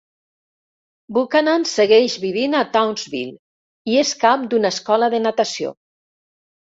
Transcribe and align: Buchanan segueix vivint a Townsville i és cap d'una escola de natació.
Buchanan 1.17 1.65
segueix 1.73 2.15
vivint 2.23 2.57
a 2.59 2.63
Townsville 2.77 3.93
i 3.93 4.01
és 4.05 4.15
cap 4.25 4.51
d'una 4.55 4.75
escola 4.79 5.11
de 5.17 5.21
natació. 5.27 5.75